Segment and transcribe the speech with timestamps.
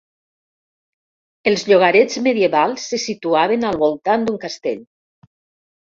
[1.51, 4.85] Els llogarets medievals se situaven al voltant d'un castell.